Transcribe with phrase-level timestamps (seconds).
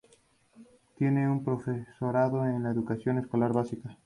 [0.97, 3.99] Tiene un Profesorado en Educación Escolar Básica.